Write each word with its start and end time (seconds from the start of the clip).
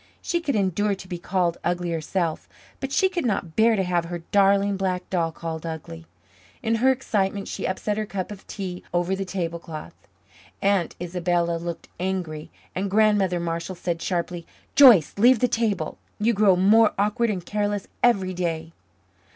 She 0.19 0.41
could 0.41 0.55
endure 0.55 0.95
to 0.95 1.07
be 1.07 1.19
called 1.19 1.59
ugly 1.63 1.91
herself, 1.91 2.49
but 2.79 2.91
she 2.91 3.07
could 3.07 3.23
not 3.23 3.55
bear 3.55 3.75
to 3.75 3.83
have 3.83 4.05
her 4.05 4.23
darling 4.31 4.75
black 4.75 5.07
doll 5.11 5.31
called 5.31 5.63
ugly. 5.63 6.07
In 6.63 6.73
her 6.81 6.91
excitement 6.91 7.47
she 7.47 7.67
upset 7.67 7.97
her 7.99 8.07
cup 8.07 8.31
of 8.31 8.47
tea 8.47 8.81
over 8.95 9.15
the 9.15 9.25
tablecloth. 9.25 9.93
Aunt 10.59 10.95
Isabella 10.99 11.57
looked 11.57 11.87
angry, 11.99 12.49
and 12.73 12.89
Grandmother 12.89 13.39
Marshall 13.39 13.75
said 13.75 14.01
sharply: 14.01 14.47
"Joyce, 14.73 15.13
leave 15.17 15.37
the 15.37 15.47
table. 15.47 15.99
You 16.17 16.33
grow 16.33 16.55
more 16.55 16.93
awkward 16.97 17.29
and 17.29 17.45
careless 17.45 17.87
every 18.01 18.33
day." 18.33 18.71